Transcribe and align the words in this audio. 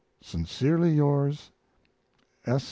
Sincerely 0.23 0.87
yours, 0.95 1.51
S. 2.47 2.59